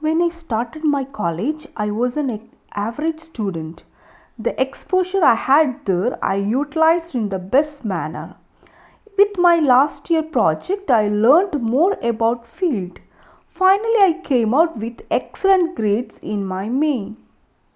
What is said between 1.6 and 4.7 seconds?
I was an average student. The